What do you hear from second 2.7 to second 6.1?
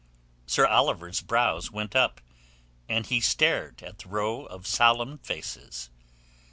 and he stared at the row of solemn faces.